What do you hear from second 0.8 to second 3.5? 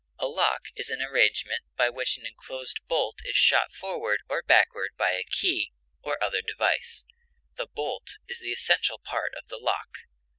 an arrangement by which an enclosed bolt is